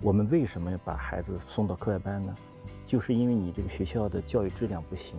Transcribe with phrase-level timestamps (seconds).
[0.00, 2.34] 我们为什么要把孩子送到课外班呢？
[2.84, 5.18] 就是因为你这个学校的教育质量不行。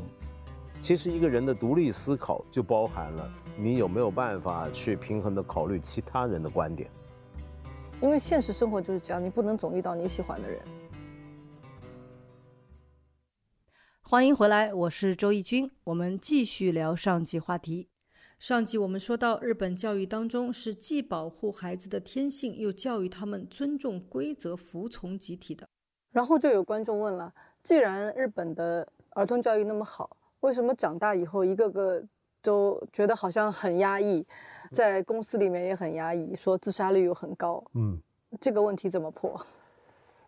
[0.81, 6.89] 其实一个人的独立思考就包含了你有没有办法去平衡的考虑其他人的观点。
[7.99, 10.61] 因为现实生活就是这样，你不能总遇到你喜欢的人。
[14.03, 17.89] 欢迎回来，我是周轶君，我们继续聊上集话题。
[18.39, 25.67] 上集我们说到，日本教育当中是既保护孩子的天性，又教育他们尊重规则、服从集体的。
[26.12, 32.02] 然后就有观众问了：既然日本的儿童教育那么好，为什么长大以后一个个
[32.43, 34.23] 都觉得好像很压抑，
[34.71, 37.63] 在公司里面也很压抑，说自杀率又很高？
[37.73, 37.99] 嗯，
[38.40, 39.43] 这个问题怎么破？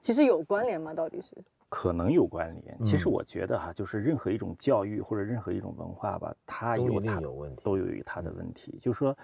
[0.01, 0.95] 其实有关联吗？
[0.95, 1.29] 到底是？
[1.69, 2.77] 可能有关联。
[2.83, 8.77] 其实我觉得哈，就是任何一种教育或者任何一种文化吧，它有它有问题，都有它的问题。
[8.81, 9.15] 就是说，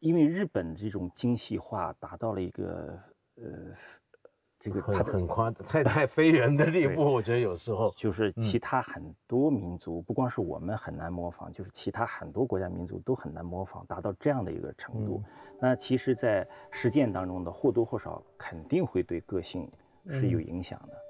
[0.00, 2.98] 因为日本这种精细化达到了一个
[3.36, 3.44] 呃，
[4.58, 7.00] 这个很很夸 太太非人的地步。
[7.02, 15.22] 我觉得有时候就是其他很多民族，不光是我们很难模仿，就是其他很多国家民族都很难模仿，达到这样的一个程度。
[15.60, 19.70] 那其实，在实践当中的或多或少肯定会对个性
[20.08, 21.07] 是有影响的。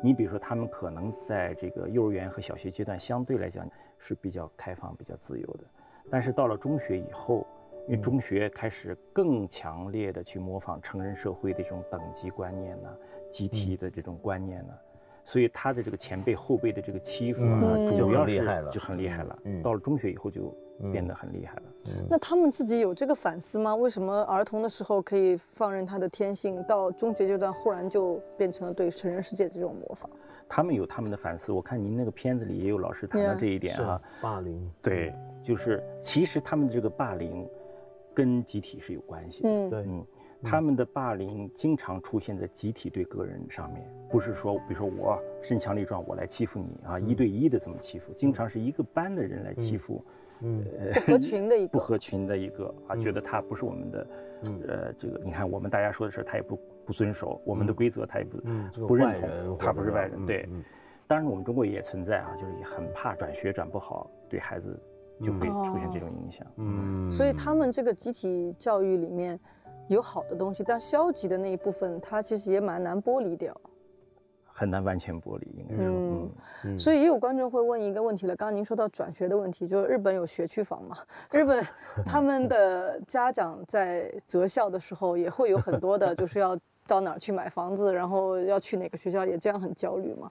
[0.00, 3.68] 你比如说，他们可能在这个幼儿园和小学阶段相对来讲
[3.98, 5.64] 是比较开放、比较自由的，
[6.10, 7.46] 但是到了中学以后，
[7.88, 12.96] 因为中学开始更强烈的去模仿成人社会的这种等级观念呢、
[13.28, 14.74] 集体的这种观念呢，
[15.28, 18.38] 所以他的这个前辈后辈的这个欺负啊，主要是
[18.72, 19.38] 就很厉害了。
[19.62, 20.52] 到了中学以后就。
[20.92, 21.62] 变得很厉害了。
[22.08, 23.74] 那他们自己有这个反思吗？
[23.74, 30.08] 为什么儿童的时候可以放任他的天性，到中学阶段忽然就变成了对成人世界的这种模仿？
[30.48, 31.50] 他们有他们的反思。
[31.50, 34.00] 我看您那个片子里也有老师谈到这一点啊。
[34.22, 34.70] 霸凌。
[34.80, 35.12] 对，
[35.42, 37.44] 就是其实他们的这个霸凌
[38.14, 39.48] 跟集体是有关系的。
[39.48, 40.06] 嗯，对，嗯，
[40.42, 50.04] 他们的霸凌经常出现在集体对个人上面，不是说比如说我身强力壮我来欺负你啊，一对一的这么欺负，经常是一个班的人来欺负。
[50.40, 54.06] 嗯，不合群的一个，不合群的一个啊，觉得他不是我们的，
[54.68, 56.56] 呃，这个你看我们大家说的事他也不
[56.86, 60.48] 不遵守我们的规则，他也不不认同，他不是外人，对。
[61.08, 64.78] 当然我们中国也存在啊，就是很怕转学转不好，对孩子
[65.20, 66.46] 就会出现这种影响。
[66.56, 69.40] 嗯，所以他们这个集体教育里面
[69.88, 73.58] 有好的东西，但消极的那一部分，它其实也蛮难剥离掉。
[74.44, 76.28] 很难完全剥离，应该说，
[76.64, 78.34] 嗯，所以也有观众会问一个问题了。
[78.34, 80.96] 刚刚您说到转学的问题，就是日本有学区房嘛？
[81.30, 81.64] 日本
[82.04, 90.28] 他们的家长在择校的时候也会有很多的，就是要到哪儿去买房子，然后要去哪个学校，也这样很焦虑吗？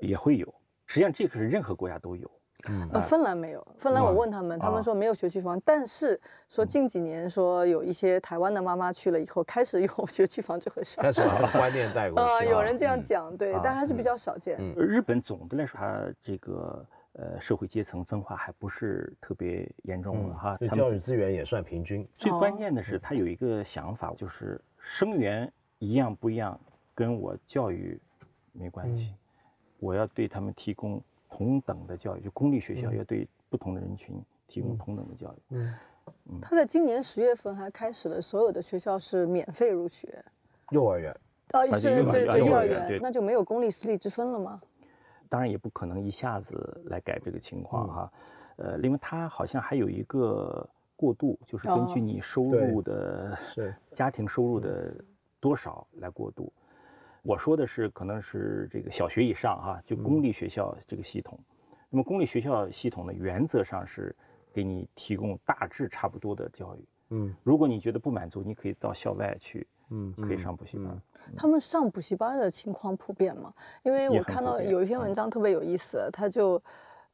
[0.00, 0.46] 也会有，
[0.84, 2.30] 实际上这个是任何国家都有。
[2.66, 3.64] 嗯，芬兰没有。
[3.78, 10.96] 芬兰我问他们，他们说没有学区房，但是说近几年说有一些台湾的妈妈去了以后，开始有 学区房这回事。
[11.00, 12.28] 开始把 观念带过去。
[12.28, 14.58] 啊，有人这样讲，对，但还是比较少见。
[14.76, 20.56] 日本总的来说，它这个呃社会阶层分化还不是特别严重的哈。
[20.56, 22.06] 对教育资源也算平均。
[22.16, 26.58] 最关键的是，他有一个想法，就是生源一样不一样，
[26.92, 28.00] 跟我教育
[28.52, 29.14] 没关系，
[29.78, 31.00] 我要对他们提供。
[31.28, 35.36] 同等的教育，就公立学校要对不同的人群提供同等的教育。
[35.50, 35.74] 嗯，
[36.40, 40.24] 他在今年十月份还开始了所有的学校是免费入学，
[40.70, 41.14] 幼儿园。
[41.52, 44.60] 啊，是对对幼儿园，那就没有公立私立之分了吗？
[45.28, 48.12] 当然也不可能一下子来改这个情况哈。
[48.56, 53.38] 呃，因为他好像还有一个过渡，就是根据你收入的
[53.92, 54.94] 家庭收入的
[55.38, 56.52] 多少来过渡。
[57.22, 61.38] 我说的是，可能是这个小学以上哈，就公立学校这个系统。
[61.90, 64.14] 那么公立学校系统呢，原则上是
[64.52, 66.88] 给你提供大致差不多的教育。
[67.10, 71.02] 嗯，如果你觉得不满足，你可以到校外去，嗯，可以上补习班。
[71.36, 73.52] 他们上补习班的情况普遍吗？
[73.82, 76.62] 因为我看到有一篇文章特别有意思，他就。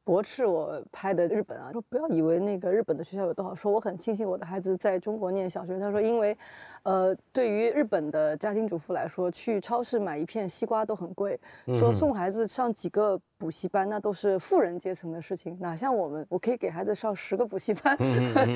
[0.05, 5.77] 驳斥我拍的日本啊，说不要以为那个日本的学校有多好，说我很庆幸我的孩子在中国念小学。
[5.77, 6.37] 他说，因为，
[6.83, 13.19] 呃，对于日本的家庭主妇来说，去超市买一片西瓜都很贵，说送孩子上几个。
[13.45, 17.95] 补习班那都是富人阶层的事情，哪像我们，我可以给孩子上十个补习班。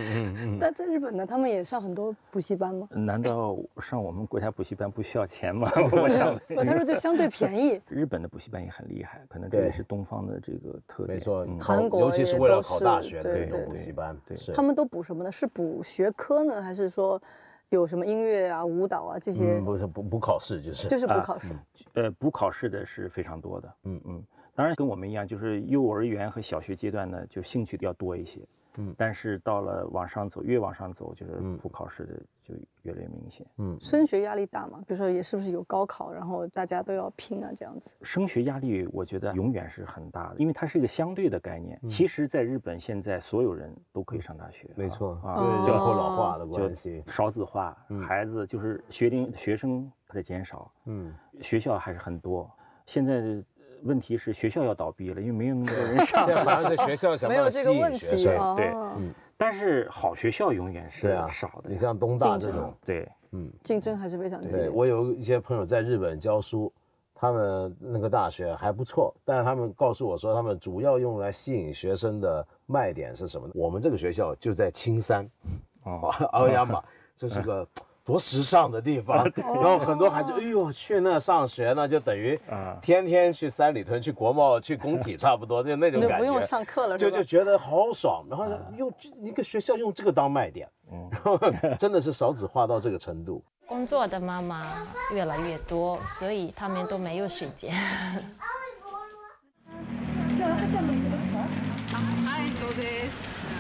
[0.59, 2.87] 但在日本呢，他们也上很多补习班吗？
[2.89, 5.71] 难道上我们国家补习班不需要钱吗？
[5.93, 7.79] 我想，他说就相对便宜。
[7.87, 11.19] 日本的补习班也很厉害，可能这也是东方的这个特点。
[11.19, 14.17] 没错，韩国尤其是为了考大学的那种补习班。
[14.25, 15.31] 对，他们都补什么呢？
[15.31, 17.21] 是补学科呢，还是说
[17.69, 19.59] 有什么音乐啊、舞蹈啊这些？
[19.59, 21.49] 不是补补考试，就是就是补考试。
[21.93, 23.71] 呃，补考试的是非常多的。
[23.83, 24.23] 嗯嗯。
[24.59, 28.41] 当然跟我们一样，就是幼儿园和小学阶段呢，就兴趣要多一些。
[28.75, 32.13] 嗯，但是到了往上走，越往上走，就是普考试的
[32.43, 33.47] 就越来越明显。
[33.57, 34.83] 嗯，升学压力大嘛？
[34.85, 37.89] 比如说，也是不是有高考，然后大家都要拼啊，这样子。
[38.01, 41.79] 升学压力，我觉得永远是很大的，因为它是一个相对的概念。
[41.85, 52.51] 其实，在日本现在所有人都可以上大学，没错啊，人口老化的关系，少子化，孩子就是学龄学生在减少，嗯，学校还是很多。
[52.85, 53.41] 现在。
[53.83, 56.25] 问题是学校要倒闭了，因为没有那么多人上。
[56.27, 59.13] 现在反正在学校想办法吸引学生，对，嗯。
[59.37, 61.69] 但是好学校永远是少的。
[61.69, 64.69] 你像东大这种，对，嗯，竞争还是非常激烈。
[64.69, 66.69] 我有一些朋友在日本教书，
[67.15, 73.53] 他们那个大学还不错，但是他们告诉我说，他们主要用来吸引学生的卖点是什么呢？
[73.55, 75.25] 我们这个学校就在青山，
[75.83, 76.83] 啊，奥亚马，
[77.15, 77.65] 这是个。
[78.09, 82.39] 多时尚的地方， 然后很多孩子，哎呦，去那上学呢，就等于
[82.81, 86.17] 天天去三里屯、去国贸、去工体，差不多就那种感觉。
[86.17, 88.25] 不用上课了，就就觉得好爽。
[88.27, 88.91] 然后用
[89.21, 90.67] 一个学校用这个当卖点，
[91.11, 91.39] 然后
[91.77, 93.43] 真的是少子化到这个程度。
[93.67, 94.65] 工作的妈妈
[95.13, 97.71] 越来越多，所以他们都没有时间。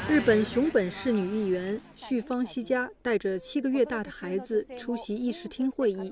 [0.09, 6.11] 日本熊本市女议员绪方希佳带着七个月大的孩子出席议事厅会议，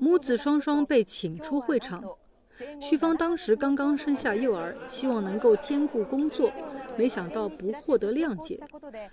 [0.00, 2.02] 母子双双被请出会场。
[2.80, 6.50] 绪方当时刚刚生下幼儿，希望能够兼顾工作，
[6.96, 8.58] 没想到不获得谅解，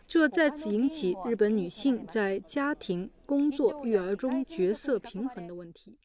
[0.08, 5.98] 这再次引起日本女性在家庭、工作、育儿中角色平衡的问题。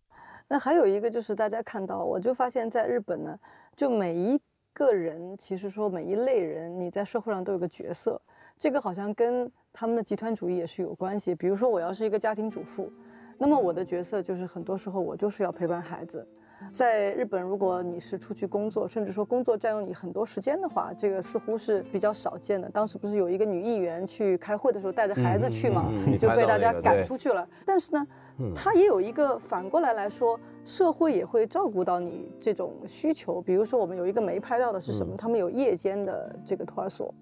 [0.49, 3.39] 那还有一个就是大家看到，我就发现在日本呢，
[3.77, 4.41] 就每一。
[4.73, 8.21] 个人其实说每一类人，你在社会上都有个角色，
[8.57, 11.35] 这个好像跟他们的集团主义也是有关系。
[11.35, 12.93] 比如说，我要是一个家庭主妇，
[13.37, 16.27] 那么我的角色就是很多时候我就是要陪伴孩子。
[16.73, 22.69] 在日本，如果你是出去工作，甚至说工作占用你很多时间的话，这个似乎是比较少见的。
[22.69, 25.91] 当时不是有一个女议员去开会的时候带着孩子去嘛，
[26.21, 27.47] 就被大家赶出去了。
[27.65, 28.07] 但是呢，
[28.55, 30.39] 她也有一个反过来来说。
[30.62, 35.17] 社会也会照顾到你这种需求，比如说我们有一个没拍到的是什么？
[35.17, 37.12] 他们有夜间的这个托儿所。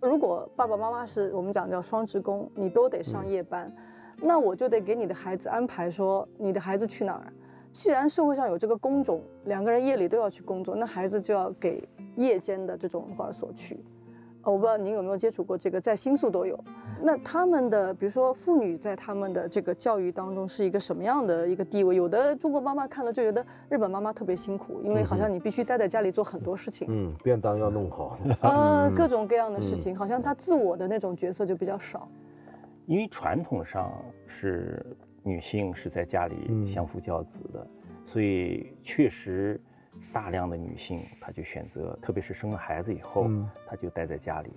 [0.00, 3.70] 如果爸爸妈妈是我们讲叫双职工，你都得上夜班，
[4.22, 7.32] 那我就得给你的孩子安排说你的孩子去哪儿。
[7.76, 11.86] 既然社会上有这个工种，两个人夜里都要去工作，那孩子就要给
[12.16, 13.78] 夜间的这种托儿所去。
[14.42, 16.58] 我不知道您有没有接触过这个，在新宿都有。
[17.02, 21.94] 那他们的，比如说妇女在他们的这个教育当中是一个什么样的一个地位？
[21.94, 26.88] 有的中国妈妈看了就觉得日本妈妈特别辛苦，因为好像你必须待在家里做很多事情。
[26.88, 28.16] 嗯，便当要弄好。
[28.40, 32.08] 呃， 各种各样的事情，好像她自我的那种角色就比较少。
[32.86, 33.92] 因为传统上
[34.26, 34.96] 是
[35.26, 37.66] 女性是在家里相夫教子的，
[38.06, 39.60] 所以确实。
[40.12, 43.30] 大量的女性，她就选择，特别是生了孩子以后，
[43.66, 44.50] 她就待在家里。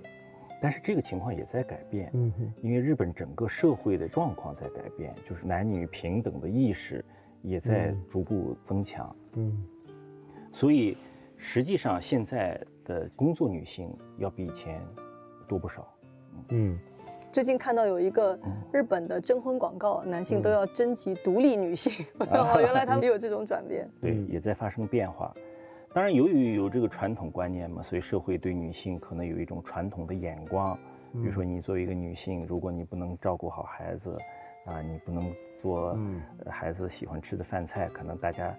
[0.62, 7.04] 但是这个情况也在改变，嗯，因为日本整个社会的状况在改变，就是男女平等的意识
[7.42, 9.66] 也在逐步增强，嗯，
[10.52, 10.98] 所以
[11.38, 14.82] 实际上现在的工作女性要比以前
[15.48, 15.88] 多不少，
[16.50, 16.78] 嗯。
[17.32, 18.38] 最近看到有一个
[18.72, 22.06] 日本的征婚广告，男性都要征集独立女性。
[22.32, 25.34] 哦，原来他们也有这种转变， 对，也在发生变化。
[25.94, 30.78] 当然，由于有这个传统观念嘛，所以社会对女性可能有一种传统的眼光。
[31.14, 34.18] 比如说，你作为一个女性，如果你不能照顾好孩子，
[34.66, 35.98] 啊，你不能做
[36.48, 38.56] 孩子喜欢吃的饭菜，可能大家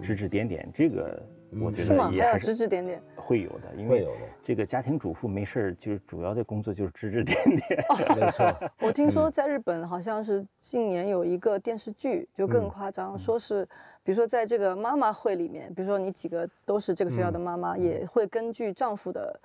[0.00, 0.68] 指指点点。
[0.72, 1.22] 这个。
[1.60, 4.08] 我觉得也还是指指点点会有的，因为
[4.42, 7.84] 这个家庭主妇没事儿，就是主要的工作就是指指点点。
[8.18, 13.64] 没错， 我听说在日本好像是近年有一个电视剧就更夸张，说是
[14.02, 19.38] 比如说在这个妈妈会里面，比如说你几个都是这个学校的妈妈，也会根据丈夫的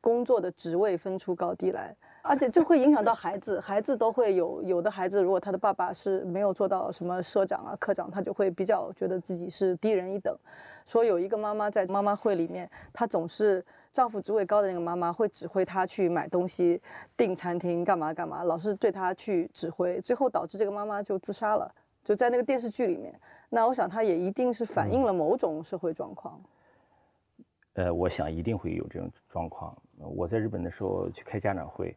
[0.00, 1.94] 工作的职位分出高低来。
[2.22, 10.36] 而且这会影响到孩子，孩子都会有有的孩子，如果他的爸爸是没有做到什么社长啊、科长，他就会比较觉得自己是低人一等。
[10.86, 16.82] 说有一个妈妈在妈妈会里面，她总是丈夫职位高的那个妈妈会指挥她去买东西、
[17.16, 21.72] 订餐厅、干嘛干嘛，老是对她去指挥，最后导致这个妈妈就自杀了。
[22.04, 26.38] 就在那个电视剧里面，那我想她也一定是反映了某种社会状况。
[27.74, 29.74] 呃，我想一定会有这种状况。
[29.96, 31.96] 我在日本的时候去开家长会。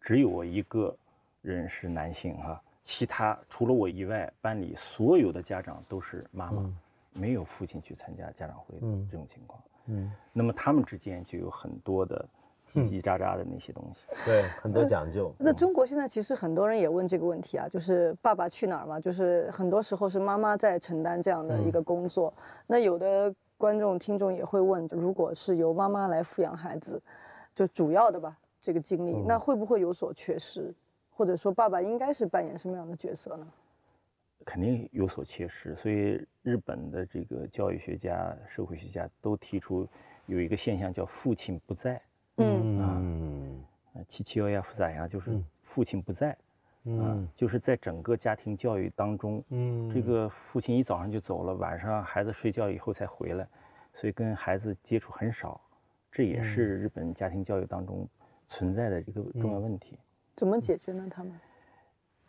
[0.00, 0.96] 只有我一个
[1.42, 6.64] 人是男性哈，其他除了我以外，班里所有的家长都是妈妈，
[7.12, 9.62] 没有父亲去参加家长会的这种情况。
[9.86, 12.26] 嗯，那么他们之间就有很多的
[12.68, 15.34] 叽叽喳喳的那些东西，对，很多讲究。
[15.38, 19.00] 那中国现在其实很多人也问这个问题啊，就是爸爸去哪儿嘛？
[19.00, 22.32] 就是很多时候是妈妈在承担这样的一个工作。
[22.66, 27.02] 那有的观众听众也会问，如果是由妈妈来抚养孩子，
[27.54, 28.36] 就主要的吧。
[28.60, 30.74] 这个经历，那会不会有所缺失？
[31.10, 33.46] 或者说，爸爸应该是扮演什么样的角色呢？
[34.44, 39.86] 肯定有所缺失，所以日本的这个教育学家、社会学家都提出
[40.26, 42.00] 有一个现象叫“父亲不在”。
[42.38, 43.62] 嗯
[43.92, 46.36] 啊，七七幺幺，复杂呀，就是父亲不在。
[46.84, 53.46] 嗯，就是在整个家庭教育当中，嗯，这个父亲一早上就走了，晚上孩子睡觉以后才回来，
[53.92, 55.60] 所以跟孩子接触很少，
[56.10, 58.08] 这也是日本家庭教育当中
[58.50, 59.96] 存在的一个重要问题。
[60.36, 61.06] 怎么解决呢？
[61.08, 61.32] 他们？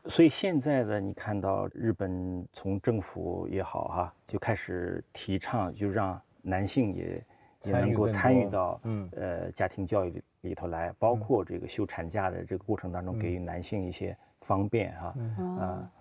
[0.06, 7.26] 所以现在的你看到日本从政府也好哈，就开始提倡，就让男性也
[7.64, 15.16] 也能够参与到嗯呃家庭教育里里头来，包括这个休产假的这个过程当中，给予男性一些方便哈
[15.60, 15.92] 啊。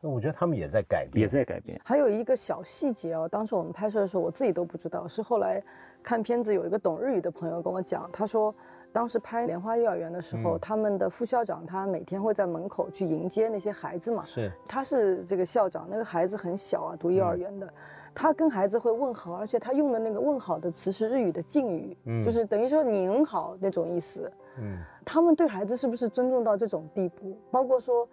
[0.00, 1.80] 那我觉得他们也在改变，也在改变。
[1.84, 5.62] 还有一个小细节哦，当时我们拍摄的时候，我自己都不知道，是后来
[6.02, 8.54] 看片子有一个懂日语的朋友跟我讲，他说。
[8.92, 14.22] 当时拍莲花幼儿园的时候，他们的副校长他每天会在门口去迎接那些孩子嘛。
[14.24, 17.72] 是，他是这个校长，那个孩子很小啊，读幼儿园的，
[18.14, 24.30] 他跟孩子会问好，而且他用的那个问好的词是日语的敬语，就是等于说您好那种意思。
[24.58, 27.34] 嗯，他们对孩子是不是尊重到这种地步？
[27.50, 28.06] 包括说，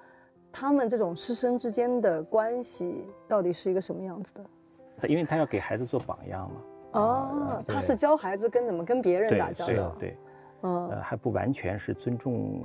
[0.51, 5.07] 他们这种师生之间的关系到底是一个什么样子的？
[5.09, 6.61] 因为他要给孩子做榜样嘛。
[6.93, 9.93] 哦，他是教孩子跟怎么跟别人打交道。
[9.99, 10.17] 对。
[10.61, 12.61] 呃，还不完全是尊重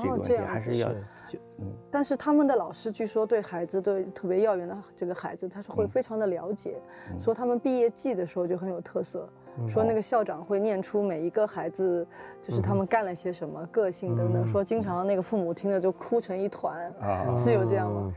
[0.00, 0.88] 这个问题，还是要
[1.26, 1.66] 就嗯。
[1.90, 6.76] 但是他们的老师据说对孩子，对特别幼儿园的这个孩子，他是会非常的了解。
[7.18, 9.28] 说他们毕业季的时候就很有特色，
[9.68, 12.06] 说那个校长会念出每一个孩子，
[12.42, 14.46] 就是他们干了些什么，个性等等。
[14.46, 16.90] 说经常那个父母听了就哭成一团，
[17.36, 18.14] 是有这样吗？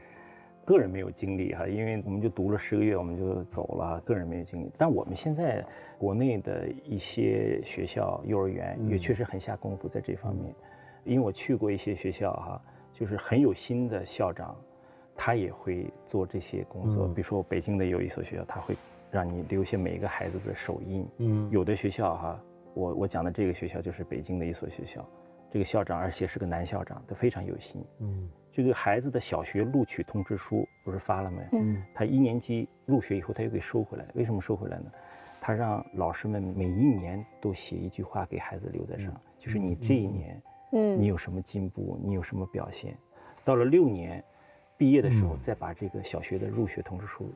[0.66, 4.00] 个人没有经历哈，因为我们就读了十个月，我们就走了。
[4.06, 5.64] 个人没有经历，但我们现在
[5.98, 10.54] 国内的一些学校、幼儿园也确实很下功夫在这方面。
[11.04, 12.62] 因为我去过一些学校哈，
[12.94, 14.56] 就是很有心的校长，
[15.16, 17.08] 他也会做这些工作。
[17.10, 18.76] 比如说北京的有一所学校，他会
[19.12, 21.06] 让你留下每一个孩子的手印。
[21.18, 22.40] 嗯，有的学校哈，
[22.74, 25.06] 我我讲的这个学校就是北京的一所学校，
[25.54, 27.86] 这个校长而且是个男校长，他非常有心。
[28.00, 28.28] 嗯。
[28.52, 31.48] 这个孩子的小学录取通知书不是发了没？
[31.52, 34.06] 嗯，他一年级入学以后，他又给收回来。
[34.16, 34.86] 为什么收回来呢？
[35.40, 40.42] 他让老师们每一年都写一句话给孩子留在上，就是你这一年，
[40.72, 42.98] 嗯，你有什么进步，你有什么表现，
[43.46, 44.24] 到了六年
[44.76, 47.32] 毕业的时候，再把这个小学的入学通知书。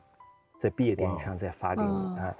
[0.58, 1.88] 在毕业典礼上再发给你
[2.18, 2.36] 啊，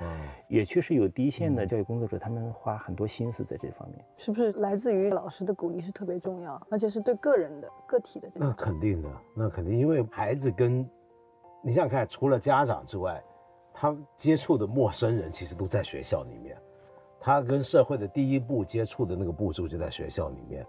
[0.48, 4.04] 也确实有第一线的教育工作者，他们花很多心思在这方面。
[4.16, 8.28] 是不是来自于老师的鼓励是特别重要，而且是对个人的个体的？
[8.34, 10.80] 那肯定的，那肯定，因为孩子跟
[11.62, 13.22] 你想想看，除了家长之外，
[13.72, 16.56] 他接触的陌生人其实都在学校里面，
[17.20, 20.66] 他跟社会的第一步接触的那个步骤就在学校里面，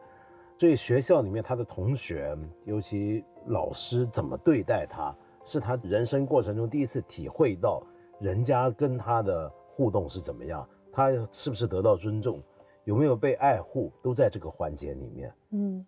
[0.60, 5.16] 所以学校里面他的同学，尤其老师怎么对待他。
[5.50, 7.82] 是他人生过程中第一次体会到，
[8.20, 12.40] 人家跟他的互动是怎么样，他是不是得到尊重，
[12.84, 15.34] 有没有被爱护，都在这个环节里面。
[15.50, 15.84] 嗯，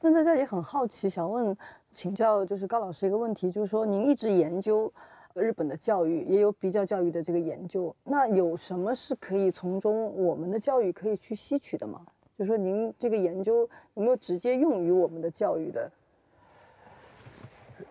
[0.00, 1.56] 那在这也很好奇，想问
[1.92, 4.92] 请教就是高老师一个问题，就是说您一直研究
[5.34, 12.04] 日本的教育，也有比较教育的这个研究，那有什么是可以从中我们的教育可以去吸取的吗？
[12.36, 13.60] 就是说您这个研究
[13.94, 15.88] 有没有直接用于我们的教育的？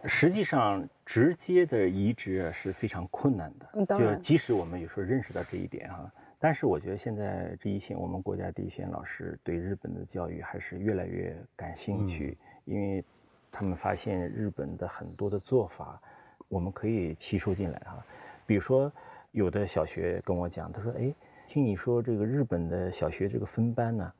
[0.05, 3.85] 实际上，直接的移植是非常困难的。
[3.95, 13.05] 就即使我们有时候认识到这一点哈，但是我觉得现在这一线我们国家第一线老师对日本的教育还是越来越感兴趣，因为
[13.51, 16.01] 他们发现日本的很多的做法，
[16.47, 18.03] 我们可以吸收进来哈。
[18.47, 18.91] 比如说，
[19.29, 21.13] 有的小学跟我讲，他说：“哎，
[21.45, 24.13] 听你说这个日本的小学这个分班呢。”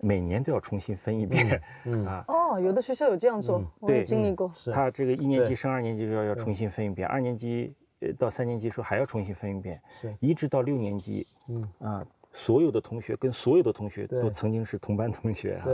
[0.00, 2.24] 每年都要重新分一遍， 嗯啊。
[2.28, 4.52] 哦，有的学校有这样做，我经历过。
[4.72, 11.68] 他这个一年级升二年级就要要重新分一遍，二年级呃到三年级时候还要重新分一遍，是，一直到六年级，嗯。
[11.80, 15.70] 啊，所有的同学跟所有的同学都曾经是同班同学哈，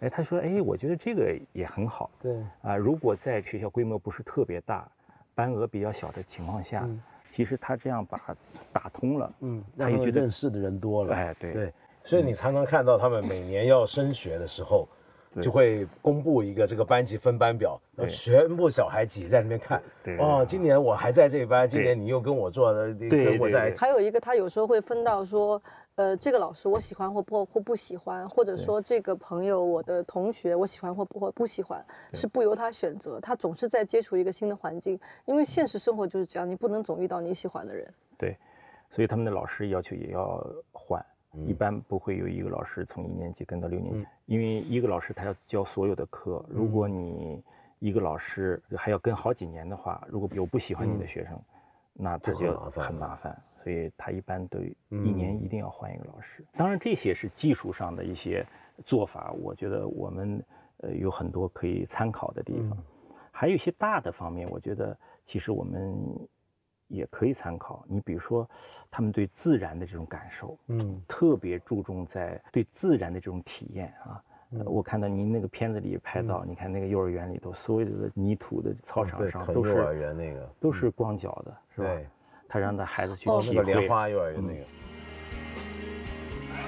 [0.00, 4.90] 哎，他说，哎，我觉得这个也很好，对，啊，如果在学校规模不是特别大，
[5.34, 6.88] 班额比较小的情况下，
[7.28, 8.20] 其实他这样把
[8.72, 11.52] 打通了，嗯，他也觉得认识的人多了，哎，对。
[11.52, 11.72] 对。
[12.08, 14.88] 所以你常常看到他们每年要升学的时候，
[15.42, 19.82] 就会公布一个这个班级分班表，全部小孩挤在那边看。
[20.18, 23.70] 哦，今年我还在这班，今年你又跟我做的，跟我在。
[23.76, 25.62] 还有一个，他有时候会分到说，
[25.96, 31.84] 呃，这个老师我喜欢或不或不喜欢，或者说这个朋友我的同学我喜欢或不或不喜欢，
[32.14, 33.20] 是不由他选择。
[33.20, 37.86] 他总是在接触一个新的环境，因为现实生活就是这样，你不能总遇到你喜欢的人。
[38.16, 38.34] 对，
[38.88, 41.04] 所以他们的老师要求也要换。
[41.46, 47.42] 一般不会有一个老师从一年级跟到六年级，因为一个老师他要教所有的课，如果你
[47.78, 51.38] 一个老师还要跟好几年的话，如果有不喜欢你的学生，
[51.92, 54.58] 那他就很麻烦，所以他一般都
[54.88, 56.44] 一年一定要换一个老师。
[56.56, 58.44] 当然这些是技术上的一些
[58.84, 60.42] 做法，我觉得我们
[60.78, 62.78] 呃有很多可以参考的地方，
[63.30, 66.28] 还有一些大的方面，我觉得其实我们。
[66.87, 67.83] 也可以参考。
[67.87, 68.49] 你比如说，
[68.91, 74.21] 他们对自然的这种感受，嗯，特别注重在对自然的这种体验啊。
[74.65, 81.89] 我看到您那个片子里拍到，你看那个幼儿园里头，所有的泥土的操场上都是幼儿园那个都是光脚的，是吧？
[82.47, 83.63] 他让他孩子去体会。
[83.63, 84.63] 莲花幼儿园那个。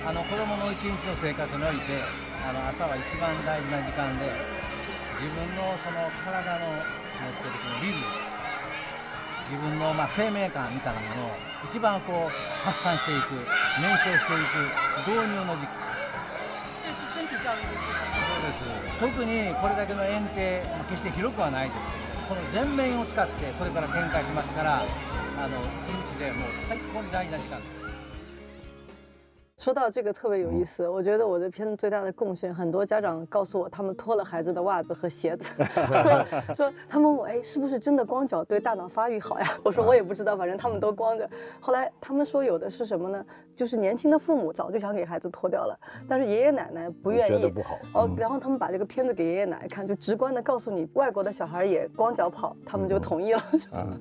[0.08, 2.01] あの子供の一日の生活において、
[2.48, 4.25] あの朝は一番大事な時間で、
[5.22, 8.29] 自分のその体の持ってるこのリズム。
[9.50, 11.35] 自分のまあ生命感みたいなものを
[11.66, 13.35] 一番こう発散していく
[13.83, 15.90] 燃焼していく導入の時期
[18.30, 21.80] そうです特にこれだけの円形決して広くはないです。
[21.83, 27.89] けどこの全面を使ってこれから展開しますからあの一日でもう最高に大事な時間です。
[29.61, 35.50] 说到这个特别有意思，我觉得我的片子最大的贡献，很多家长告诉我，他们脱了孩子的袜子和鞋子，
[36.57, 39.47] 说他们问我，哎，是不是真的光脚对大脑发育好呀？
[39.62, 41.29] 我说我也不知道，反正他们都光着。
[41.61, 43.23] 后来他们说有的是什么呢？
[43.55, 47.79] 就是年轻的父母早就想给孩子脱掉了，但是爷爷奶奶不愿意，不好。
[47.93, 53.45] 哦，然后他们把这个片子给爷爷奶奶看，就直观的告诉你，外国的小孩也光脚跑，他们就同意了。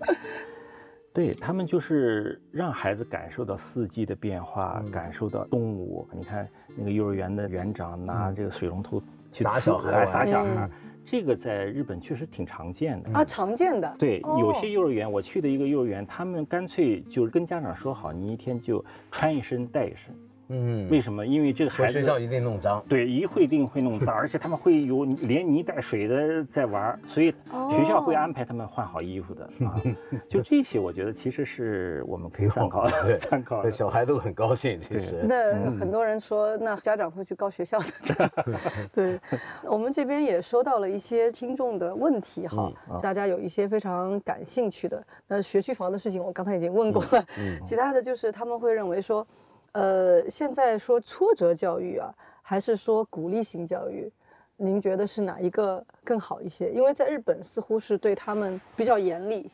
[1.20, 6.08] 对他们就是让孩子感受到四季的变化，感受到动物。
[6.14, 6.48] 你看
[6.78, 10.70] 那个幼儿园的园长拿这个水龙头去撒小孩，撒小孩，
[11.04, 13.94] 这个在日本确实挺常见的啊，常见的。
[14.00, 20.16] 对，有些幼儿园，我去的一个幼儿园，他们干脆就是跟家长说好，你一天就穿一身带一身。
[20.50, 21.25] 嗯，为什么？
[21.25, 27.32] 因为这个孩子学校一定弄脏，对，一会定会弄脏， 而且他们会有连泥带水的在玩，所以
[27.70, 29.80] 学校会安排他们换好衣服的啊。
[30.28, 33.69] 就这些，我觉得其实是我们可以参考的，参考。
[33.69, 35.24] 小孩都很高兴，其实。
[35.28, 38.50] 那很多人说，那家长会去告学校的。
[38.91, 39.19] 对，
[39.63, 42.71] 我们这边也收到了一些听众的问题哈，
[43.04, 45.04] 大家有一些非常感兴趣的。
[45.28, 47.24] 那学区房的事情，我刚才已经问过了。
[47.38, 47.60] 嗯。
[47.63, 49.26] 其他的就是他们会认为说。
[49.73, 54.12] 呃，现在说挫折教育啊，还是说鼓励型教育？
[54.58, 56.71] 您觉得是哪一个更好一些？
[56.71, 59.49] 因为在日本似乎是对他们比较严厉，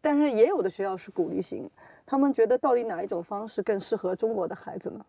[0.00, 1.68] 但是也有的学校是鼓励型。
[2.06, 5.04] 他们觉得到底哪一种方式更适合中国的孩子呢？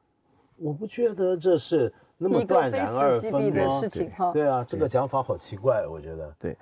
[0.58, 4.32] 我不觉得这是那么断然而分的事情哈。
[4.32, 6.36] 对啊，这个讲法好奇怪，我觉得。
[6.38, 6.58] 对，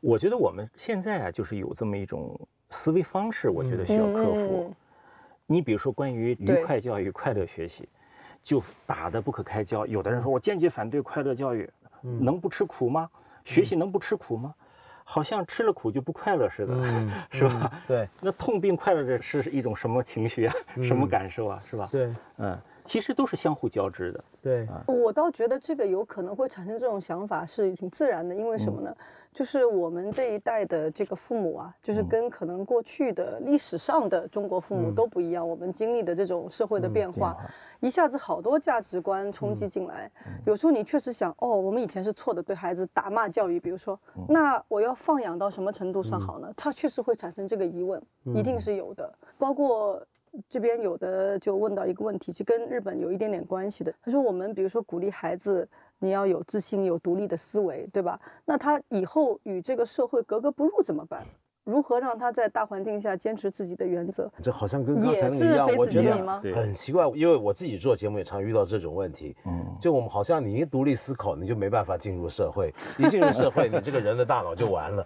[0.00, 2.38] 我觉得我们现在啊，就是有这么一种
[2.70, 4.72] 思维方式，我觉得需要克服。
[5.50, 7.88] 你比如说，关于愉快教育、快乐学习，
[8.42, 9.86] 就打得不可开交。
[9.86, 11.68] 有的人说我坚决反对快乐教育，
[12.02, 13.08] 能不吃苦吗？
[13.46, 14.54] 学习能不吃苦吗？
[15.04, 16.74] 好像吃了苦就不快乐似的，
[17.32, 17.72] 是吧？
[17.88, 18.06] 对。
[18.20, 20.54] 那痛并快乐着是一种什么情绪啊？
[20.82, 21.58] 什么感受啊？
[21.64, 21.88] 是吧？
[21.90, 22.14] 对。
[22.36, 22.58] 嗯，
[22.88, 24.24] 其实都是相互交织的。
[24.40, 24.66] 对。
[24.86, 28.96] 我倒觉得这个有可能会产生这种想法是挺自然的，因为什么呢？
[29.34, 35.46] 就是我们这一代的这个父母啊，就是跟可能过去的历史上的中国父母都不一样。
[35.46, 37.36] 我们经历的这种社会的变化，
[37.78, 40.10] 一下子好多价值观冲击进来。
[40.46, 46.50] 有时候你确实想，哦，我们以前是错的，对孩子打骂教育，比如说，那我要放养到什么程度算好呢？
[46.56, 48.02] 他确实会产生这个疑问，
[48.34, 49.12] 一定是有的。
[49.36, 50.02] 包括
[50.48, 53.94] 这边有的就问到一个问题，其实跟日本有一点点关系的。
[54.02, 55.68] 他说，我们比如说鼓励孩子。
[56.00, 58.20] 你要有自信，有独立的思维，对吧？
[58.44, 61.26] 那他以后与这个社会格格不入怎么办？
[61.64, 64.30] 如何让他在大环境下坚持自己的原则？
[64.40, 67.04] 这好像跟刚才那个一样，我觉得很奇怪。
[67.16, 69.36] 因为我自己做节目也常遇到这种问题。
[69.44, 75.04] 嗯，就我们好像你一独立思考，你就没办法进入社会；一进入社会，你这个人的大脑就完了。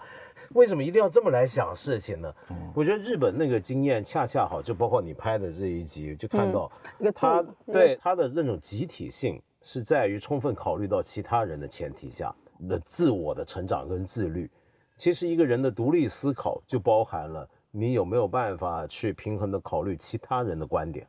[0.53, 2.33] 为什么一定要这么来想事情呢？
[2.73, 6.71] 我觉得日本那个经验恰恰好，就包括你拍的这一集，就看到
[7.13, 9.41] 他对他的那种集体性。
[9.63, 12.33] 是在于充分考虑到其他人的前提下
[12.69, 14.49] 的自我的成长跟自律。
[14.95, 21.05] 其实一个人的独立思考就包含了你有没有办法去平衡的考虑其他人的观点。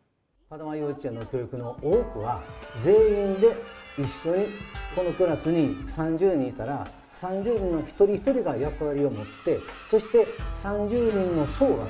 [0.48, 2.40] 子供幼稚園の教育の多くは
[2.82, 3.54] 全員で
[3.96, 4.48] 一緒に
[4.96, 6.88] このクラスに30人いたら
[7.23, 9.59] 30人の一人一人が役割を持って
[9.89, 10.27] そして
[10.61, 11.85] 30人の層が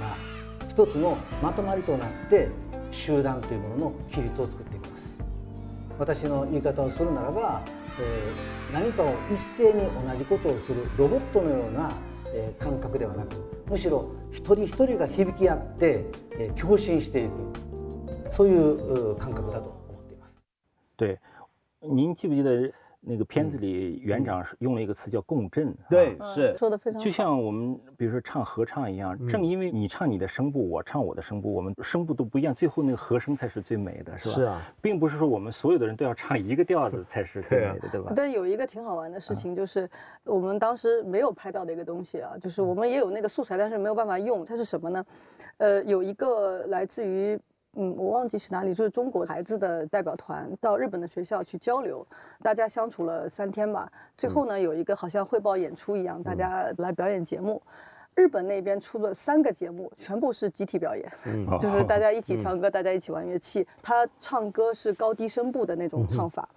[0.69, 2.50] 一つのまとまりとなって
[2.91, 5.17] 集団というものの比率を作っていきます。
[5.98, 7.62] 私の言い方をするならば、
[8.00, 11.91] えー、何かを一斉に同じことをするロボットのような、
[12.28, 13.36] えー、感覚ではなく
[13.69, 17.32] むしろ一人一人が響き合って、えー、共振していく
[18.34, 19.74] そういう感覚だと
[20.96, 21.17] 对，
[21.82, 22.72] 您记不记得？
[23.05, 34.35] 那个片子里，园长用了一个词叫共振，对，是说的非常就像我们比如说唱合唱一样，正因为你唱你的声部，我唱我的声部，我们声部都不一样，最后那个和声才是最美的，是吧？
[34.35, 38.13] 是啊，并不是说我们所有的人都要唱一个调子才是最美的，对吧？
[38.15, 39.89] 但有一个挺好玩的事情，就是
[40.23, 45.05] 我们当时没有拍到的一个东西啊，就是我们也有那个素材，但是没有办法用，它是什么呢？
[45.57, 47.37] 呃，有一个来自于。
[47.75, 52.05] 嗯，我忘记是哪里，就是中国孩子的代表团到日本的学校去交流，
[52.41, 53.91] 大家相处了三天吧。
[54.17, 57.62] 最后呢，有一个好像汇报演出一样，大家来表演节目。
[58.15, 61.12] 日本那边出了三个节目，全部是集体表演，
[61.59, 63.67] 就是大家一起唱歌，大家一起玩乐器。
[63.81, 66.47] 他唱歌是高低声部的那种唱法。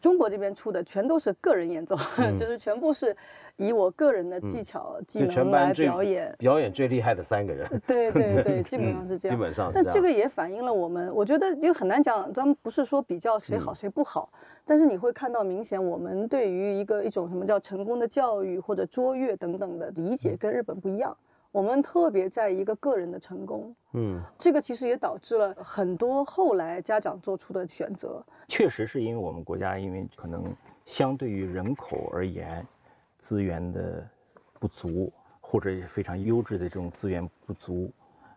[0.00, 1.96] 中国这边出的全都是个人演奏，
[2.38, 3.16] 就是全部是
[3.56, 7.66] 以我个人的技巧技能来表演，表演最厉害的三个人。
[7.86, 9.36] 对对对，基本上是这样。
[9.36, 14.30] 基本上，但这个也反映了我们，我觉得也很难讲，咱们不是说比较谁好谁不好，
[14.64, 21.16] 但是你会看到明显我们对于一个一种什么叫成功的教育或者卓越等等的理解跟日本不一样。
[21.56, 28.22] 我们特别在一个个人的成功，嗯，这个其实也导致了很多后来家长做出的选择。
[28.46, 32.62] 确实是因为我们国家因为可能相对于人口而言，
[33.16, 34.06] 资源的
[34.60, 37.90] 不足，或者非常优质的这种资源不足，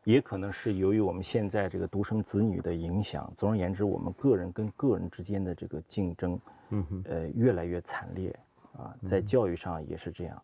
[0.06, 3.30] 也可能是由于我们现在这个独生子女的影响。
[3.36, 8.34] 总而言之，我们个人跟个人之间的这个竞争，嗯哼，呃，越来越惨烈
[8.78, 10.42] 啊，在教育上也是这样。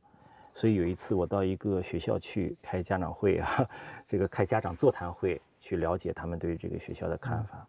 [0.56, 3.70] 所以有一次我到一个学校去开家长会啊，
[4.08, 7.68] 这个开家长座谈会，去了解他们对这个学校的看法，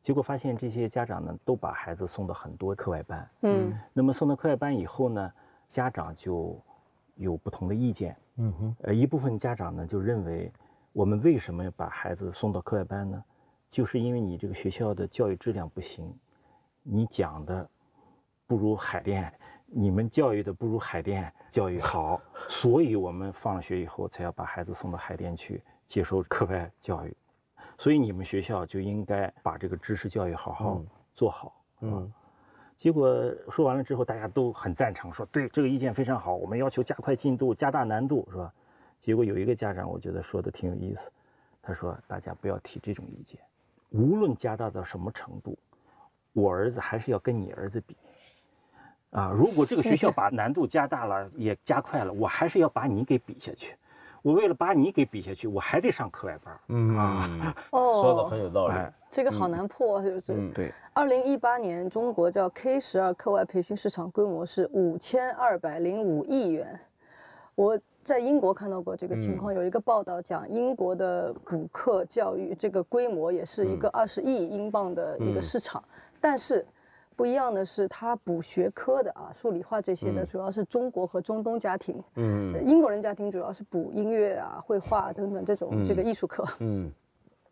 [0.00, 5.32] 结果发现这些家长呢都把孩子送到很多课外班，嗯，那么送到课外班以后呢，
[5.68, 6.60] 家长就
[7.14, 10.52] 有不同的意见，嗯哼，呃一部分家长呢就认为，
[10.92, 13.24] 我们为什么要把孩子送到课外班呢？
[13.70, 16.12] 就是因为你这个学校的教育质量不行，
[16.82, 17.70] 你讲的
[18.44, 19.32] 不如海淀。
[19.66, 27.16] 你们教育的不如海淀教育好， 所以我们放了学以后才要把孩子送到海淀去接受课外教育，
[27.76, 31.60] 所以你们学校就应该把这个知识教育好好做好。
[31.80, 32.12] 嗯，
[32.76, 38.52] 结果说完了之后，大家都很赞成，说对这个意见非常好，我们要求加快进度，加大难度，是吧？
[39.00, 41.10] 结果有一个家长，我觉得说的挺有意思，
[41.60, 43.40] 他说大家不要提这种意见，
[43.90, 45.58] 无论加大到什么程度，
[46.32, 47.96] 我儿子还是要跟你儿子比。
[49.14, 53.76] 啊，如果这个学校把难度加大了，也加快了，我还是要把你给比下去。
[54.22, 56.60] 我为了把你给比下去，我还得上课外班。
[56.68, 58.74] 嗯啊， 哦，说的很有道理。
[59.08, 60.32] 这个好难破，是不是？
[60.32, 60.72] 嗯，对。
[60.92, 66.80] 二零一八年，中国叫 K 十二课外培训市场规模是五千二百零五亿元。
[67.54, 75.80] 我在英国看到过这个情况，有一个报道讲英国的补课教育这个规模也是一个二十亿英镑的一个市场，
[76.20, 76.66] 但是。
[77.16, 82.02] 不一样的是，他补学科的啊，数理化这些的，主要是中国和中东家庭。
[82.16, 86.44] 嗯，英国人家庭主要是补音乐啊、绘画等等这种这个艺术课。
[86.58, 86.90] 嗯，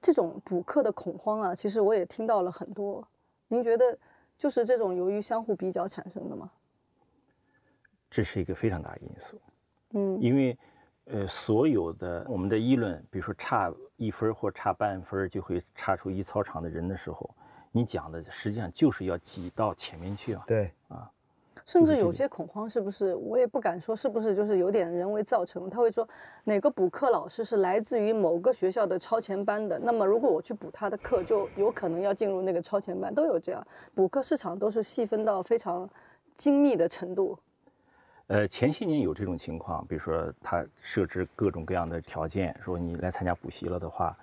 [0.01, 3.07] 这种补课的恐慌啊，其实我也听到了很多。
[3.47, 3.97] 您觉得，
[4.37, 6.51] 就是这种由于相互比较产生的吗？
[8.11, 9.41] 这是一个非常大的因素。
[9.93, 10.59] 嗯，因为，
[11.05, 17.31] 呃，所有的我们的议论，比如说差一分或差半分就会差出一操场的人的时候。
[17.73, 20.45] 你讲的实际上就是要挤到前面去啊！
[20.47, 21.11] 对啊，
[21.65, 23.15] 甚至有些恐慌是不是？
[23.15, 25.71] 我也不敢说是不是，就是有点人为造成。
[25.71, 26.07] 他会说
[26.45, 33.67] 哪个补课老师是来自于某个学校的超前班的，那么如果我去补他的课，就有可能要进入那个超前班，都有这样。
[33.95, 35.89] 补课市场都是细分到非常
[36.37, 37.39] 精密的程度。
[38.27, 44.15] 呃，前些年有这种情况，比如说他设置各种各样的条件，说你来参加补习了的话，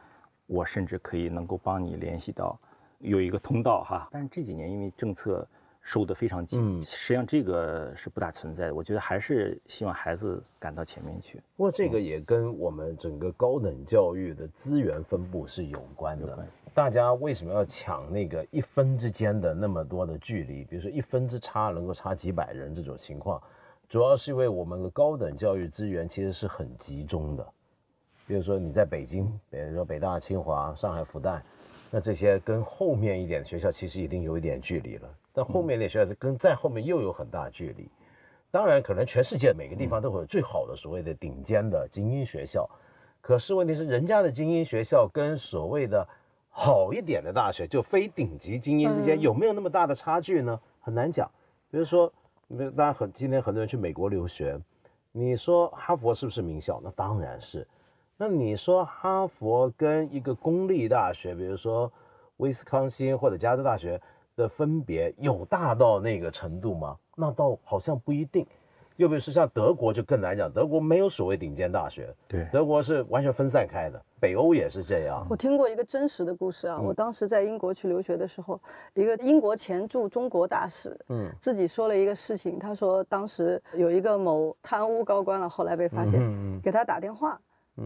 [0.46, 2.56] 我甚至可以能够帮你联系到。
[3.00, 5.48] 有一个通道哈，但是这几年因为政策
[5.82, 8.76] 收得非常紧，实际上这个是不大存在的。
[8.76, 11.42] 我觉得还是希望孩子赶到前面去。
[11.56, 16.46] 不过这个也跟我们整个高等教育的资源分布是有关的。
[16.74, 20.66] 大家为什么要抢那个一分之间的那么多的距离？
[20.66, 23.42] 比如说一分之差能够差几百人这种情况，
[23.88, 27.48] 主要是因为我们的高等教育资源其实是很集中的。
[28.28, 31.42] 比如说你在北京，比如说北大、清华、上海复旦。
[31.92, 37.90] 那这些跟后面一点的学校其实已经有一点距离了，但后面那学校是跟在后面又有很大距离。
[38.52, 42.70] 当然，可能全世界每个地方都会有最好的所谓的顶尖的精英学校，
[43.22, 46.08] 可是问题是人家的精英学校跟所谓的
[46.50, 50.60] 好一点的大学，就非顶级精英之间有没有那么大的差距呢？
[50.82, 51.30] 很难讲。
[51.72, 52.12] 比如说，
[52.76, 54.60] 大家很今天很多人去美国留学，
[55.12, 56.80] 你说哈佛是不是名校？
[56.84, 57.68] 那当然是。
[58.22, 61.90] 那你说哈佛跟一个公立大学，比如说
[62.36, 63.98] 威斯康星或者加州大学，
[64.36, 66.98] 的分别有大到那个程度吗？
[67.16, 68.46] 那倒好像不一定。
[68.98, 74.02] 又比如说像德国就更难讲，德国没有所谓顶尖大学，对，德国是完全分散开的。
[74.20, 75.26] 北欧也是这样。
[75.30, 78.60] 我听过一个真实的故事啊，我当时在英国去留学的时候，
[78.96, 86.20] 一个英国前驻中国大使，嗯，自己说了一个事情，他说当时有一个某贪污高官了，后来被发现，
[86.62, 87.40] 给他打电话，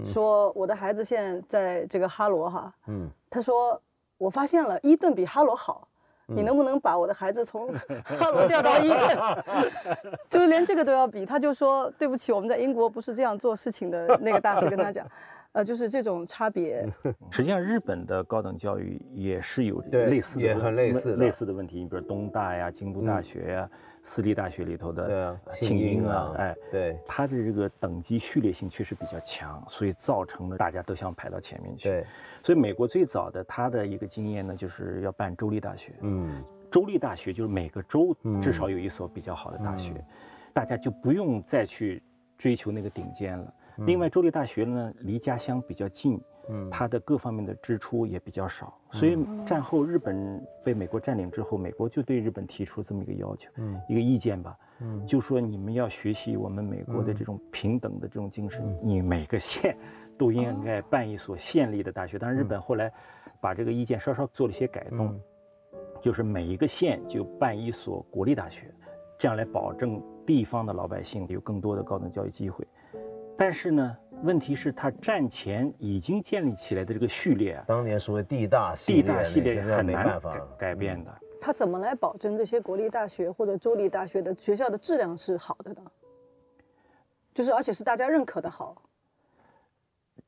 [0.06, 3.82] 说我的孩子现在在这个哈罗哈，嗯，他说
[4.18, 5.88] 我发现了伊顿比哈罗好。
[6.26, 7.68] 你能不能把我的孩子从
[8.06, 9.44] 哈罗调到伊顿？
[10.32, 14.18] 就是连这个都要比，他就说对不起，我们在英国不是这样做事情的。
[14.22, 15.06] 那个大师跟他讲，
[15.52, 16.88] 呃，就是这种差别。
[17.30, 21.80] 实际上，日本的高等教育也是有类似的，也很类似类似的问题。
[21.82, 23.70] 你比如东大呀、京都大学呀。
[24.06, 31.90] 私立大学里头的庆英啊，哎，对，它的这个等级序列性确实比较强，所以造成了大家都想排到前面去。
[31.90, 32.06] 对，
[32.44, 35.94] 所以美国最早的它的一个经验呢，就是要办州立大学。
[36.02, 39.94] 嗯，州立大学就是每个州至少有一所比较好的大学，
[40.54, 42.04] 大家就不用再去
[42.38, 43.54] 追求那个顶尖了。
[43.78, 46.20] 另外，州立大学呢离家乡比较近。
[46.50, 59.74] 嗯，它的各方面的支出也比较少，所以战后日本被美国占领之后，美国就对日本提出这么一个要求，嗯，一个意见吧，嗯，就说你们要学习我们美国的这种平等的这种精神，你每个县
[60.20, 62.20] 都应该办一所县立的大学。
[62.20, 62.92] 但是日本后来
[63.40, 65.18] 把这个意见稍稍做了一些改动，
[66.02, 68.70] 就是每一个县就办一所国立大学，
[69.18, 72.68] 这样来保证地方的老百姓有更多的高等教育机会。
[73.38, 73.98] 但是呢？
[74.22, 81.14] 问题是，它战前已经建立起来的这个序列，当年所谓地大地大系列很难改改变的。
[81.42, 85.82] 他怎么来保证这些国立大学或者州立大学的学校的质量是好的呢？
[87.34, 88.82] 就是而且是大家认可的好。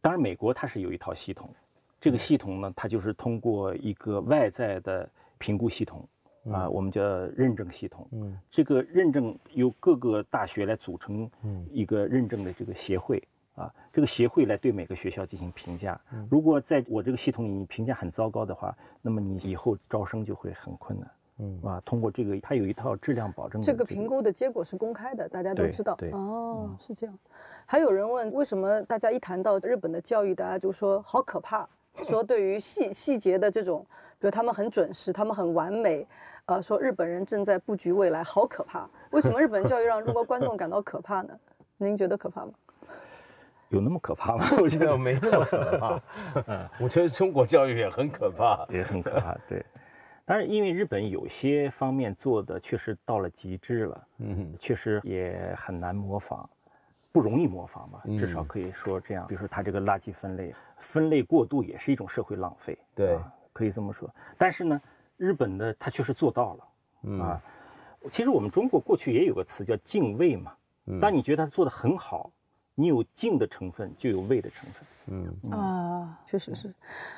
[0.02, 1.50] 当然，美国它是有一套系统，
[1.98, 6.06] 这个系统呢，它就是通过一个外在的评估系统。
[6.52, 7.02] 啊，我们叫
[7.36, 8.08] 认证系统。
[8.12, 11.30] 嗯，这个认证由各个大学来组成
[11.72, 13.22] 一个认证的这个协会。
[13.56, 15.98] 啊，这个协会来对每个学校进行评价。
[16.30, 21.10] 如果在我这个系统里你评价很糟糕的话，那么你以后招生就会很困难。
[21.38, 23.62] 嗯，啊，通过这个，它有一套质量保证。
[23.62, 25.96] 这个评估的结果是公开的，大家都知道。
[25.96, 27.18] 对，哦，是这样。
[27.66, 31.66] 还有人问，为什么大家一谈到日本的教育，大家就说好可怕？
[32.04, 33.86] 说对于细细节的这种，
[34.20, 36.06] 比如他们很准时，他们很完美。
[36.48, 38.88] 呃，说日本人正在布局未来，好可怕！
[39.10, 41.34] 为什么日本教育让中国观众感到可怕呢？
[41.78, 42.52] 您觉得可怕吗？
[43.70, 44.46] 有那么可怕吗？
[44.62, 46.02] 我觉得没那么可怕。
[46.46, 49.36] 嗯，我觉得中国教育也很可怕，也很可怕。
[49.48, 49.66] 对，
[50.24, 56.48] 但是，因为日本有些方面做的确实到了极致了，嗯，确实也很难模仿，
[57.12, 58.04] 不容易模仿吧？
[58.20, 59.26] 至少可以说这样。
[59.26, 62.78] 比如说，它这个垃圾分类，分类过度也是一种社会浪费。
[62.94, 63.18] 对，
[63.52, 64.08] 可以这么说。
[64.38, 64.80] 但是呢？
[65.18, 67.42] 日本的他确实做到了，啊，
[68.10, 70.54] 其实我们中国过去也有个词叫敬畏嘛。
[71.02, 72.30] 当你觉得他做的很好，
[72.76, 74.84] 你有敬的成分，就有畏的成分。
[75.08, 76.74] 嗯啊，确实是。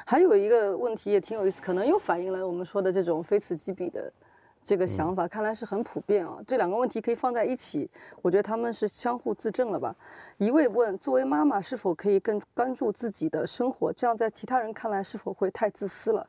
[0.05, 4.12] 还有一个问题也挺有意思，可能又反映了我们说的这种非此即彼的
[4.63, 6.38] 这个想法，看来是很普遍啊。
[6.45, 7.89] 这两个问题可以放在一起，
[8.21, 9.95] 我觉得他们是相互自证了吧。
[10.38, 13.91] 一位问：作为妈妈，是否可以更关注自己的生活？
[13.91, 16.25] 这样在其他人看来，是否会太自私了？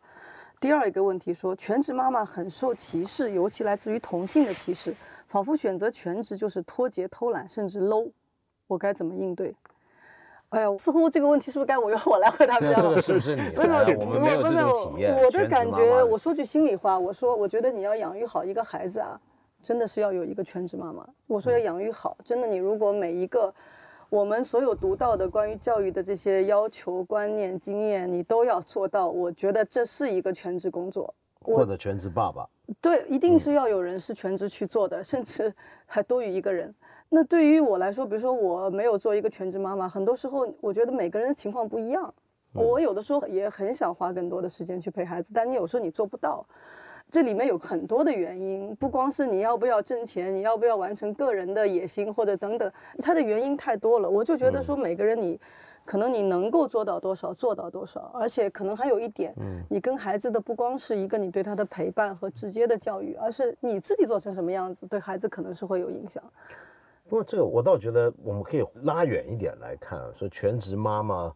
[0.61, 4.95] 第二一个问题说，全职妈妈很受歧视，尤其来自于同性的歧视，
[5.29, 8.11] 仿佛选择全职就是脱节、偷懒，甚至 low。
[8.67, 9.55] 我该怎么应对？
[10.49, 13.01] 哎呀，似乎这个问题是不是该我由我来回答比较好？
[13.01, 13.43] 是不是你？
[13.57, 15.15] 没有，我们没有这种体验。
[15.17, 19.21] 我的感觉，我说句心里话，我说，我觉得你要养育好一个孩子啊，
[19.63, 21.07] 真的是要有一个全职妈妈。
[21.27, 23.55] 我说要养育好，真的，你如果每一个。
[24.11, 29.07] 我们所有读到的关于教育的这些要求、观念、经验，你都要做到。
[29.09, 32.49] 我觉得这是一个全职工作，或者全职爸爸。
[32.81, 35.53] 对，一定是要有人是全职去做的，甚至
[35.85, 36.75] 还多于一个人。
[37.11, 42.13] 那对于我来说，比如说我没有做一个全职妈妈，很多时候我觉得每个人的情况不一样。
[42.55, 46.45] 我有的时候也很想花更多的时间去陪孩子，但你有时候你做不到。
[47.11, 54.09] 这里面有很多的原因，不光是你要不要挣钱，你要不要完成个人的野心或者等等，它的原因太多了。
[54.09, 55.41] 我就觉得说，每个人你，
[55.87, 59.35] 可能你能够做到多少做到多少，而且可能还有一点，
[59.71, 66.23] 你跟孩子的不光是一个你对他的陪伴和直接的教育，而是你自己做成什么样子，对孩子可能是会有影响。
[67.09, 71.35] 不过这个我倒觉得我们可以拉远一点来看，说全职妈妈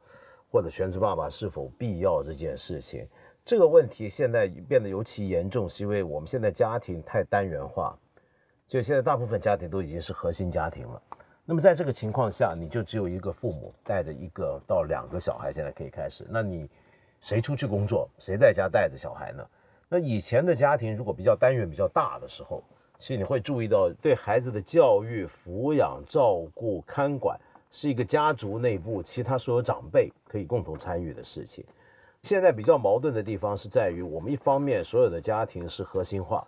[0.51, 3.09] 或者全职爸爸是否必要这件事情。
[3.45, 7.99] 这个问题现在变得尤其严重，是因为我们现在家庭太单元化，
[8.69, 11.03] 就现在大部分家庭都已经是核心家庭了。
[11.45, 16.25] 那么在这个情况下，你就只有一个父母带着一个到两个小孩，现在可以开始。
[16.31, 16.71] 那你
[17.21, 19.45] 谁出去工作，谁在家带着小孩呢？
[19.89, 22.63] 那以前的家庭如果比较单元比较大的时候，
[23.01, 27.39] 其实你会注意到，对孩子的教育、抚养、照顾、看管，
[27.73, 31.65] 是一个家族内部其他所有长辈可以共同参与的事情。
[32.23, 36.47] 现在比较矛盾的地方是在于，我们一方面所有的家庭是核心化，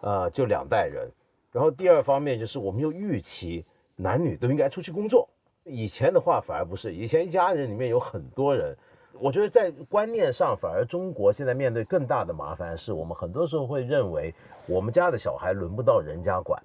[0.00, 1.08] 呃，就两代人，
[1.52, 5.28] 然后第二方面就是我们又预期男女都应该出去工作。
[5.62, 8.76] 以前的话反而不是，以前一家人里面有很多人。
[9.20, 14.32] 我觉得在观念上，反而中国现在面对更大的麻烦，是我们很多时候会认为
[14.66, 16.60] 我们家的小孩轮不到人家管。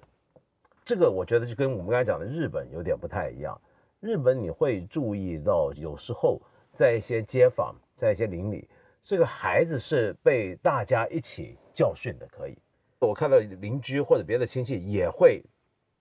[0.84, 3.60] 这个我觉得就跟我们刚才讲的日本有点不太一样。
[4.00, 6.40] 日本你会注意到，有时候
[6.72, 8.68] 在一些街坊，在一些邻里，
[9.02, 12.26] 这个孩子是被大家一起教训的。
[12.28, 12.56] 可以，
[12.98, 15.42] 我看到邻居或者别的亲戚也会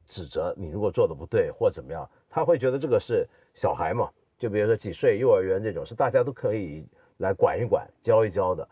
[0.08, 4.10] 指责你，如果做的不对或怎么样，他会觉得这个是小孩嘛。
[4.38, 6.86] 就比如说几岁幼儿园这种是大家都可以
[7.18, 8.68] 来管一管、教一教的，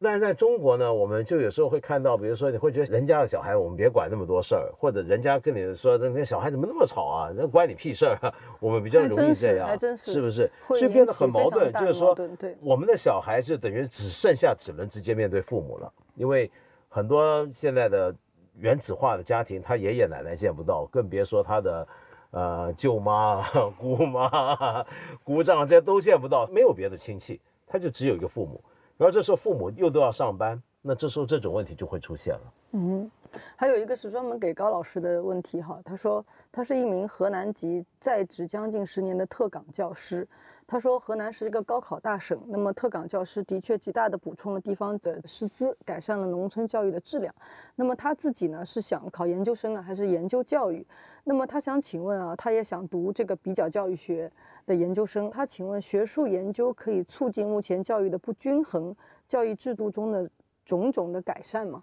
[0.00, 10.50] 但是在中国呢，我们就有时候会看到，比如说你会觉得人家的小孩我们别管那么多事儿，或者人家跟你说那小孩怎么那么吵啊， 那关你屁事儿啊， 我们比较容易这样， 是不是？
[10.68, 12.16] 所以变得很矛盾，就是说，
[12.60, 16.50] 我们的小孩就等于只剩下只能直接面对父母了，因为
[16.88, 18.14] 很多现在的
[18.58, 21.86] 原子化的家庭，他爷爷奶奶见不到，更别说他的。
[22.32, 23.40] 呃，舅妈、
[23.78, 24.84] 姑妈、
[25.24, 28.62] 姑丈，这些都见不到，没有别的亲戚，他就只有一个父母。
[28.96, 32.52] 然后这时候父母又都要上班，那这时候这种问题就会出现了。
[32.72, 33.10] 嗯，
[33.54, 40.26] 还有一个是专门给高老师的问题哈，他说他是一名河南籍在职将近十年的特岗教师。
[40.68, 47.32] 他说，河南是一个高考大省，那么特岗教师的确极大的补充了地方的师资，改善了农村教育的质量。
[47.76, 50.84] 那么他自己呢，是想考研究生啊，还是研究教育？
[51.22, 54.28] 那么他想请问啊，他也想读这个比较教育学
[54.66, 55.30] 的研究生。
[55.30, 58.94] 他请问，学术研究可以促进目前教育的不均衡、
[59.26, 60.30] 教育制度中的
[60.64, 61.82] 种种的改善吗？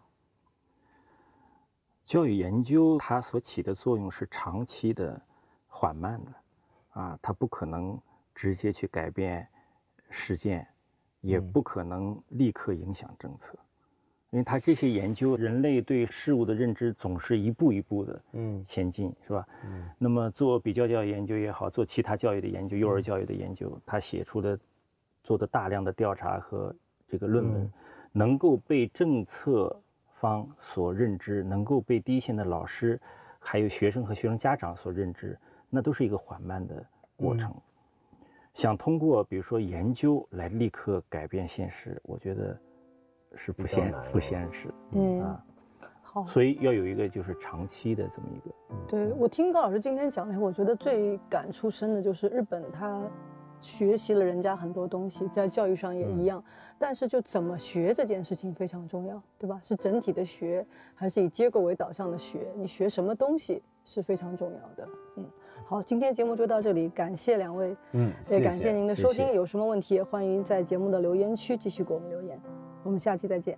[2.05, 5.19] 教育研究它所起的作用是长期的、
[5.67, 6.31] 缓慢的，
[6.89, 7.99] 啊，它不可能。
[8.35, 9.47] 直接去改变
[10.09, 10.67] 实践，
[11.21, 13.55] 也不可能立刻影响政策，
[14.33, 19.47] 因为他这些研究，人类对事物的认知总是一步一步的嗯前进，是吧？
[19.63, 19.87] 嗯。
[19.99, 24.59] 那么做比较教育研究也好，做其他教育的研究，幼儿教育的研究，他写出的
[25.23, 26.75] 做的大量的调查和
[27.07, 27.71] 这个论文，
[28.11, 29.79] 能够被政策
[30.15, 32.99] 方所认知，能够被第一线的老师，
[33.37, 35.37] 还有学生和学生家长所认知，
[35.69, 36.83] 那都是一个缓慢的
[37.15, 37.53] 过程。
[38.55, 42.59] 想通过比如说研究来立刻改变现实，我觉得
[43.35, 44.73] 是不现不现实。
[44.91, 45.43] 嗯啊，
[46.01, 48.55] 好，所以要有一个就是长期的这么一个。
[48.87, 53.01] 对我听高老师今天讲的，我觉得最感触深的就是日本，他
[53.59, 56.43] 学习了人家很多东西，在教育上也一样，
[56.77, 59.59] 但是就怎么学这件事情非常重要，对吧？
[59.63, 62.51] 是整体的学，还是以结果为导向的学？
[62.55, 64.89] 你学什么东西是非常重要的。
[65.15, 65.25] 嗯。
[65.65, 69.31] 好，今天节目就到这里，感谢两位，嗯，也感谢您的收听。
[69.33, 72.37] 有什么问题，也欢迎在节目的留言区继续给我们留言。
[72.83, 73.57] 我们下期再见。